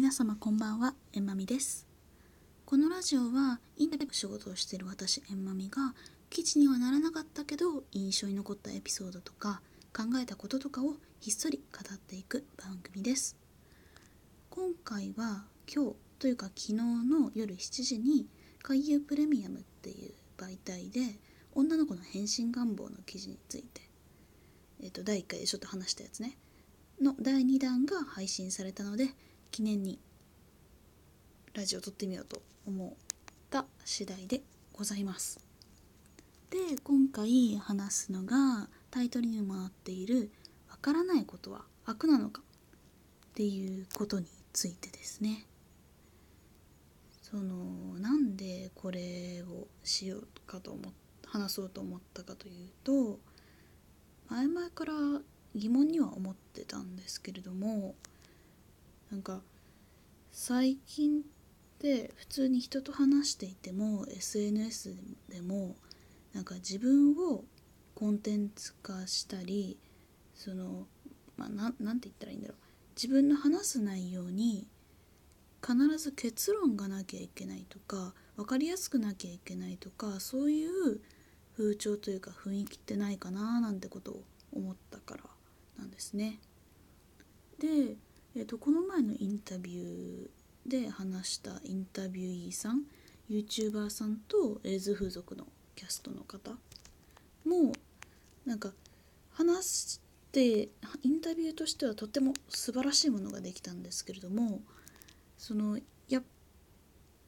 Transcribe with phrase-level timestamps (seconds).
[0.00, 1.84] 皆様こんばんは、えまみです。
[2.64, 5.92] このラジオはインタビューの仕事をしている私、えんまみが
[6.30, 9.60] 記事にはならなかったけど印象に残ったエピソードとか
[9.92, 13.36] 考えたこととかをひっそり語っていく番組です。
[14.50, 18.28] 今回は今日というか昨日の夜7時に
[18.62, 21.18] 海遊プレミアムっていう媒体で
[21.56, 23.80] 女の子の変身願望の記事について、
[24.80, 26.38] えっと第1回でちょっと話したやつね
[27.02, 29.08] の第2弾が配信されたので
[29.50, 29.98] 記念に
[31.54, 32.92] ラジオを撮ってみようと思っ
[33.50, 34.42] た次第で
[34.72, 35.40] ございます。
[36.50, 40.30] で今回話すのがタイトルにもあっている
[40.70, 42.42] 「わからないことは悪なのか」
[43.30, 45.46] っていうことについてですね。
[47.22, 50.92] そのなんでこれをしようかと思
[51.26, 53.20] 話そうと思ったかというと
[54.28, 54.92] 前々から
[55.54, 57.94] 疑問には思ってたんですけれども
[59.10, 59.40] なんか
[60.32, 61.22] 最近っ
[61.78, 64.96] て普通に人と話していても SNS
[65.28, 65.76] でも
[66.34, 67.44] なんか自分を
[67.94, 69.78] コンテンツ化したり
[70.34, 70.86] その
[71.36, 72.56] まあななんて言ったらいいんだろう
[72.96, 74.66] 自分の話す内容に
[75.64, 81.00] 必ず結論がなきゃいけないとか分かりやすくなきゃいけないとかそういう
[81.56, 84.22] 風潮というか雰囲気ってないかななんてことを
[84.52, 85.24] 思ったから
[85.78, 86.38] なんですね。
[87.58, 87.96] で、
[88.36, 92.82] えー、とこの前のインタビューで話したインタビューイーさん
[93.30, 96.52] YouTuber さんとエイズ風俗のキャストの方
[97.44, 97.72] も
[98.44, 98.72] なんか
[99.32, 100.00] 話し
[100.32, 100.68] て
[101.02, 104.60] インタビューとしてはとても素晴らしいものができたんですけれども
[105.36, 106.22] そのやっ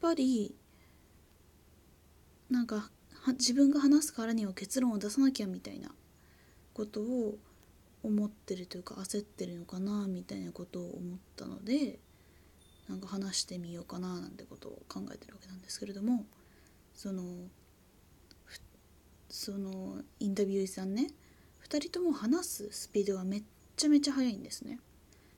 [0.01, 0.55] ぱり
[2.49, 2.89] なんか
[3.27, 5.91] 自分が話すからには結論を出さなきゃみたいな
[6.73, 7.37] ことを
[8.03, 11.99] 思ってるというか焦ってるのかなみたいなことを思ったので
[12.89, 16.25] なんか話してみようかななんてことを考えてるわけなんですけれども
[16.93, 17.23] その
[19.29, 21.07] そのインタビューさんね
[21.67, 23.43] 2人とも話すスピードがめっ
[23.77, 24.79] ちゃめちゃ速いんですね。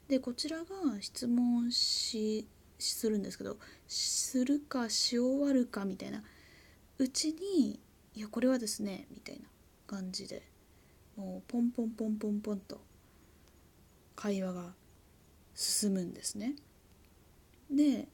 [0.08, 0.66] でこちらが
[1.00, 2.48] 質問し
[2.80, 3.58] するんですけど
[3.88, 6.24] するかし終わるかみたいな
[6.98, 7.80] うちに
[8.16, 9.46] 「いやこれはですね」みたいな
[9.88, 10.44] 感じで
[11.16, 12.82] もうポンポンポンポンポンと
[14.16, 14.74] 会話が
[15.56, 16.56] 進むんですね。
[17.70, 18.08] で、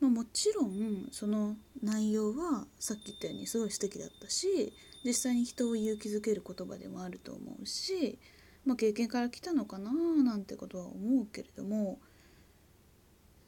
[0.00, 4.72] まあ、もちろんその内容はさっき言ったようにすごい素敵だったし
[5.04, 8.18] 実際に人を勇気づける言葉でもあると思うし、
[8.64, 11.98] まあ、経験から来たのかななんてことは思うけれども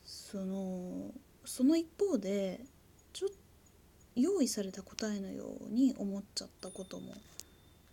[0.05, 1.13] その
[1.45, 2.61] その一方で
[3.13, 3.37] ちょっと
[4.17, 7.13] 用意された答えのように思っちゃったことも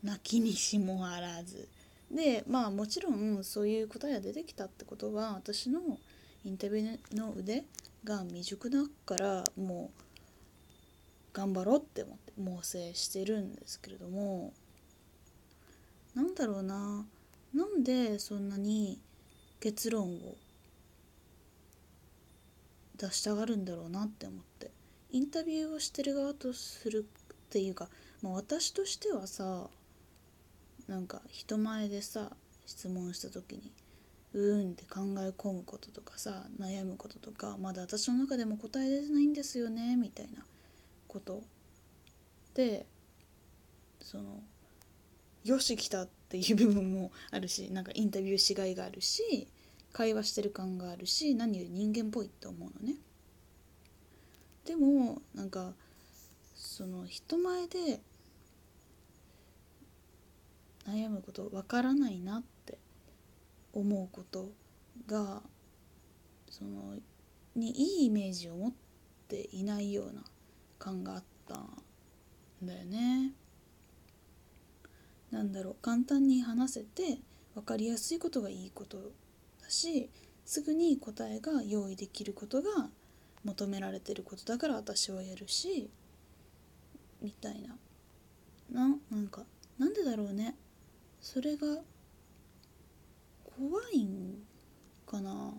[0.03, 1.67] 泣きにしもあらず。
[2.11, 5.81] でまあもちろんそういう答えが出てきたってことは私の
[6.45, 7.63] インタビューの腕
[8.03, 10.03] が未熟だからもう
[11.33, 14.53] 頑張ろうって思って猛省してるんですけれども。
[16.13, 17.05] なんだろうな。
[17.55, 18.99] なんでそんなに
[19.59, 20.35] 結論を
[22.97, 24.71] 出したがるんだろうなって思って。
[25.11, 27.87] インタビューをしてる側とするっていうか、
[28.21, 29.69] まあ、私としてはさ
[30.87, 32.31] なんか人前でさ
[32.65, 33.71] 質問した時に
[34.33, 40.43] うーんって考え込むこととかさ悩むこととかまだ私の中でも答え出てないんですよねみたいな
[41.07, 41.43] こと。
[42.55, 42.85] で
[43.99, 44.43] その
[45.43, 49.47] よし来たっていう部分もあるしなんかインタビューしがいがあるし
[49.91, 52.95] 会話してる感があるし何より人間っぽいって思うのね。
[54.65, 55.73] でもなんか
[56.55, 57.99] その人前で
[60.87, 62.77] 悩むことわからないなって
[63.73, 64.51] 思うこと
[65.07, 65.41] が
[66.49, 66.95] その
[67.55, 68.73] にいいイメージを持っ
[69.27, 70.23] ていないような
[70.79, 71.67] 感があったん
[72.63, 73.31] だよね。
[75.31, 77.17] なんだろう簡単に話せて
[77.55, 79.11] 分かりやすいことがいいこと
[79.63, 80.09] だし
[80.45, 82.89] すぐに答えが用意できることが
[83.43, 85.89] 求められてることだから私はやるし
[87.19, 87.75] みたいな
[88.71, 89.43] ななんか
[89.79, 90.55] なんでだろうね
[91.23, 91.65] それが
[93.57, 94.43] 怖いん
[95.07, 95.53] かな？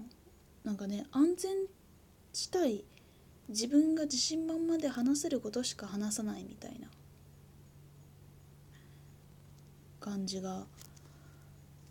[0.62, 1.56] なんかね安全
[2.34, 2.84] 地帯
[3.48, 6.88] 自分が自信満々で話せることしか話さないみたいな
[10.00, 10.66] 感じが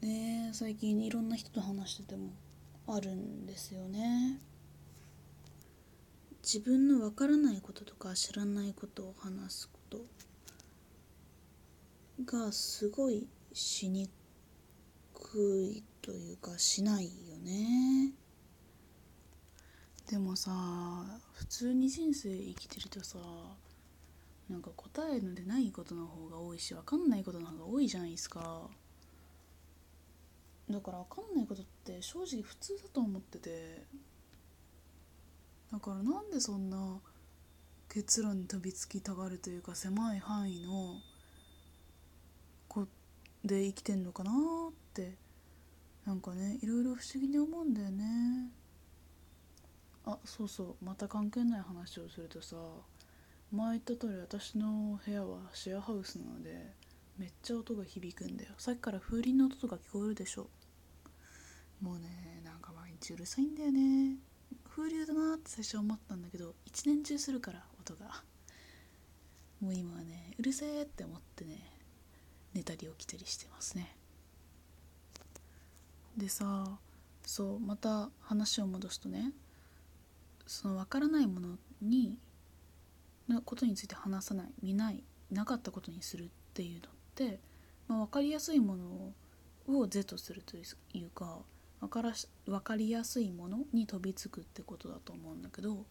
[0.02, 2.30] ね最近いろんな人と話してても
[2.88, 4.40] あるんですよね。
[6.44, 10.06] 自分のわからないこととか知らないことを話すこと
[12.26, 14.10] がすごいしに
[15.14, 18.14] くいというかしないよね。
[20.10, 20.52] でもさ
[21.34, 23.18] 普通に人生生きてるとさ
[24.50, 28.70] なんか答えの出ないことの方が多いし分かんないことの方が多いじゃないですか。
[30.70, 33.86] だから分かんないことって正直普通だと思ってて。
[35.72, 37.00] だからなんでそんな
[37.90, 41.02] 結論に飛びつきたがるというか狭い範囲の
[43.44, 45.16] で生きてんのかなって
[46.06, 48.52] なんかねいろいろ不思議に思うんだよね。
[50.06, 52.58] あそうそうまた関係ない話をするとさ
[53.52, 56.74] 前言った通り私の部屋はシェアハウスなので
[57.18, 58.52] めっちゃ音が響くんだよ。
[58.58, 60.50] さっきから風鈴の音とか聞こえるでしょ。
[61.82, 64.18] もうねなんか毎日うるさいんだよね。
[64.70, 68.24] 風流だなって最初思ったんだけど一年中するから音が。
[69.62, 71.73] もう今はねうるせえって思ってね
[72.54, 73.96] 寝たり起きたりしてますね。
[76.18, 76.78] でさ
[77.26, 79.32] そうまた話を戻すとね
[80.46, 82.18] その分からないものに
[83.28, 87.40] のことについて話さない見ないなかったことにするっていうのって、
[87.88, 89.14] まあ、分かりやすいもの
[89.68, 91.40] を是とするというか
[91.80, 95.86] 分からし分かりやすいものに飛びつくってことだと思うんだけど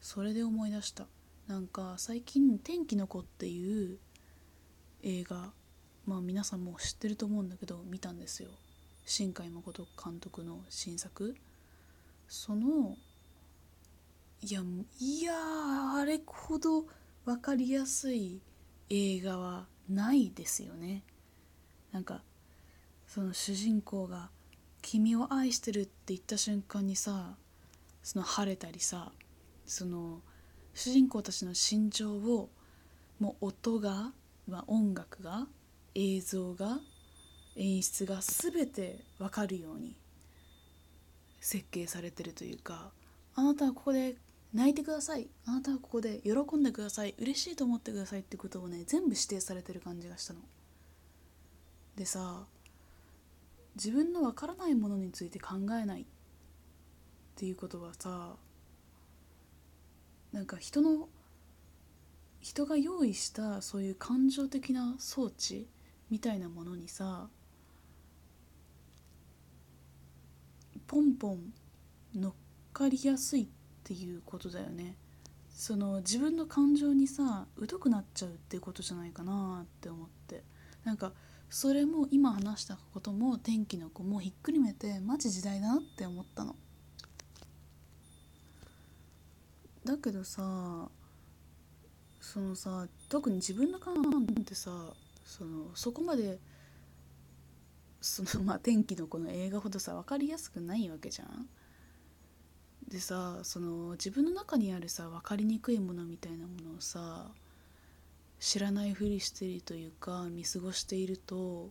[0.00, 1.06] それで思い出した。
[1.46, 3.98] なんか最近「天気の子」っていう
[5.02, 5.52] 映画
[6.06, 8.50] まあ皆さんも知ってると思うんだけど見たんですよ。
[9.06, 11.36] 新海誠監督の新作。
[12.28, 12.96] その
[14.42, 14.62] いや
[14.98, 15.34] いや
[15.94, 16.84] あれほど
[17.24, 18.40] 分かりやすい
[18.90, 21.02] 映画はないですよね。
[21.92, 22.22] なんか
[23.06, 24.30] その主人公が
[24.82, 27.36] 「君を愛してる」って言った瞬間にさ
[28.02, 29.12] その晴れたりさ
[29.64, 30.20] その
[30.74, 32.50] 主人公たちの心情を
[33.20, 34.12] もう音が、
[34.48, 35.46] まあ、音楽が
[35.94, 36.78] 映像が
[37.56, 39.94] 演出が全て分かるように
[41.40, 42.90] 設計されてるというか
[43.36, 44.16] あなたはここで
[44.52, 50.40] 泣いてくださいあなたはここで喜んでください嬉しいと思ってくださいってことをね全部指定されてる感じがしたの。
[51.96, 52.44] でさ
[53.76, 56.04] 自分の分からないものについて考えないっ
[57.36, 58.36] ていうことはさ
[60.32, 61.08] なんか人の
[62.40, 65.66] 人が用意したそういう感情的な装置
[66.10, 67.28] みたいなものにさ
[70.86, 71.52] ポンポン
[72.14, 72.32] 乗っ
[72.72, 73.46] かりやすいっ
[73.82, 74.96] ていうことだよね。
[75.50, 80.42] その自分の感情にさ疎くなっちゃうってことじゃないかなって思って。
[80.84, 81.12] なんか
[81.48, 86.56] それも今話したことも天気の子もひっくりめてマジ時代だなって思ったの。
[89.84, 90.88] だけどさ
[92.20, 94.70] そのさ特に自分の感情ってさ
[95.36, 96.38] そのそこまで
[98.00, 101.48] そのまあ天気の子の映画ほどさ分かりやすくないわけじゃん。
[102.86, 107.32] でさその自分の中にあるさ分かりにくいものみたいなものをさ
[108.38, 111.70] 知らないふりしてるというか見過ごしていると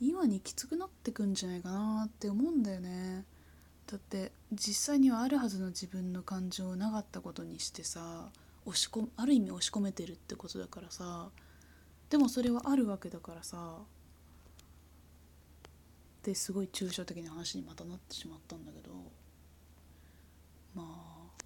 [0.00, 3.24] 今にきつくなってくんじゃないかなって思うんだよね
[3.86, 8.28] だって実際にはあるはずの自分の感情をなかったことにしてさ
[8.66, 11.28] 押し込ある意味押し込めてるってことだからさ
[12.12, 13.78] でもそれはあるわけだからさ。
[16.22, 18.90] ですごい抽象的な話にまたなってしまったんだけど。
[20.74, 21.44] まあ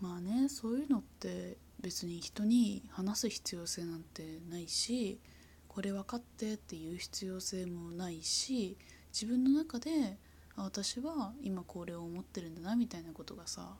[0.00, 5.20] まあねそういうのって別に人に話す必要性なんてないし
[5.68, 8.78] これ分かってっていう必要性もないし
[9.12, 10.18] 自分の中で
[10.56, 13.76] 私は今これを思ってるんだなみたいなことがさ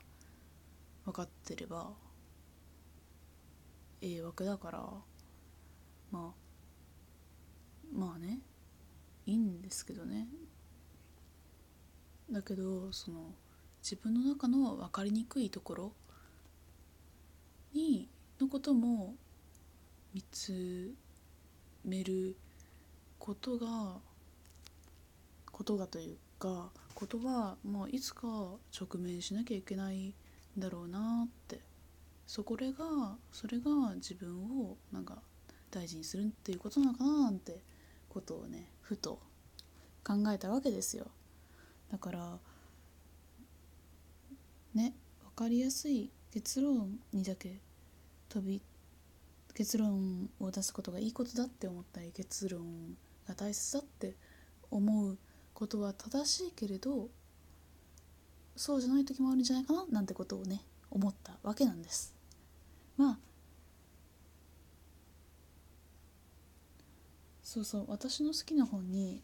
[1.05, 1.89] 分かってれば
[4.01, 5.12] ええわけだから。
[6.13, 8.39] まあまあね
[9.25, 10.27] いいんですけどね。
[12.31, 13.31] だけどその
[13.81, 15.91] 自分の中の分かりにくいところ
[17.73, 18.07] に
[18.39, 19.15] のことも
[20.13, 20.93] 見つ
[21.83, 22.35] める
[23.17, 23.97] ことが
[25.51, 30.13] ことがというかことは、まあ、いつか直面しなきゃいけないん
[30.59, 31.59] だろうなって。
[32.25, 35.21] そこれがそれが自分をなんか
[35.73, 37.59] 大事にするっていうことなのかななんて
[38.09, 39.19] ことをねふと
[40.03, 41.07] 考えたわけですよ。
[41.91, 42.37] だから
[44.75, 44.93] ね
[45.35, 47.59] 分かりやすい結論にだけ
[48.29, 48.61] 飛び
[49.53, 52.95] 結論を出すことがいいことだって思ったり結論
[53.27, 54.15] が大切だって
[54.71, 55.17] 思う
[55.53, 57.09] ことは正しいけれど
[58.55, 62.13] そうじゃない時もあるんじゃないかななんてことをね思ったわけなんです。
[62.97, 63.17] まあ
[67.53, 69.21] そうそう私の好きな本に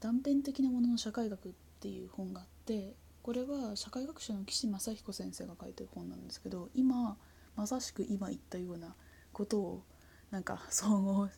[0.00, 7.18] 断片的なものの社会学っていう本があってこれは社会学者の岸正彦先生が書いてる本なんですけど今
[7.54, 8.94] まさしく今言ったような
[9.34, 9.82] ことを
[10.30, 11.28] なんか総合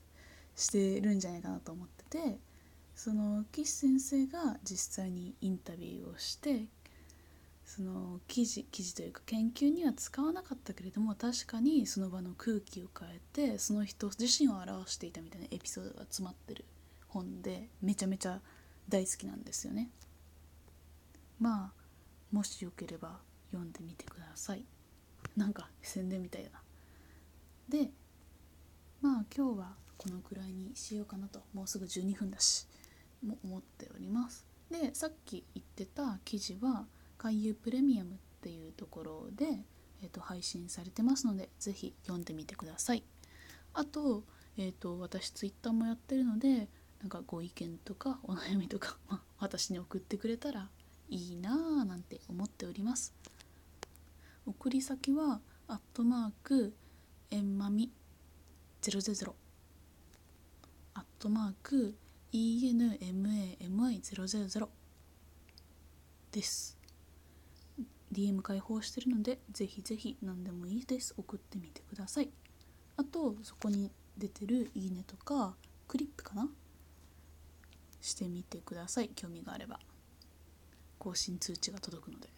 [0.55, 2.39] してるんじゃないかなと思ってて
[2.95, 6.67] その岸先生が実際にインタビューをして
[7.69, 13.21] その記事記事というか研究には使わなかったけれども確かにその場の空気を変え
[13.53, 16.65] てその人自身を表していたみたいなエピソードが詰まってる
[17.09, 18.41] 本でめちゃめちゃ
[18.89, 19.91] 大好きなんですよね。
[21.39, 23.19] まあもしよければ
[23.51, 24.65] 読んでみてください。
[25.37, 26.63] なんか宣伝みたいだな。
[27.69, 27.91] で
[29.03, 32.67] まあ今日はこのくらいにしようかなともうすぐ12分だし
[33.23, 36.87] も思っておりますでさっき言ってた記事は
[37.19, 39.47] 海遊プレミアムっていうところで、
[40.03, 43.03] えーと、配信されてますので是非読んでみてください。
[43.75, 44.23] あと,、
[44.57, 46.69] えーと、私 Twitter もやってるので
[47.01, 50.71] なんかご意見とかお悩みとか、ま 私に送ってくれたら
[51.11, 53.15] いいなぁなんて思っております。
[54.47, 56.75] 送り先はアットマーク
[57.31, 57.93] えんまみ
[58.81, 59.35] 000
[60.95, 61.95] アットマーク
[62.33, 64.69] enmami000
[66.33, 66.78] です。
[68.13, 71.15] DM 開放してるのでぜひぜひ何でもいいです。
[71.17, 72.31] 送ってみてください。
[72.97, 75.55] あとそこに出てるいいねとか
[75.87, 76.49] クリップかな？
[78.01, 79.11] してみてください。
[79.15, 79.79] 興味があれば。
[80.99, 82.29] 更新通知が届くので。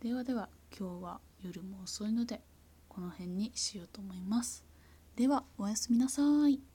[0.00, 0.48] ではでは
[0.78, 2.40] 今日は夜も遅いので
[2.88, 4.64] この辺にしようと思います。
[5.16, 6.73] ではおやすみなさい。